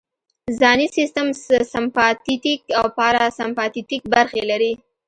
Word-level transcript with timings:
ځانی 0.59 0.87
سیستم 0.97 1.27
سمپاتیتیک 1.73 2.61
او 2.79 2.85
پاراسمپاتیتیک 2.97 4.03
برخې 4.13 4.41
لري 4.49 4.73